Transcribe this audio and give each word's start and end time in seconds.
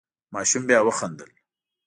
ماشوم 0.33 0.63
بیا 0.67 0.79
وخندل. 0.85 1.31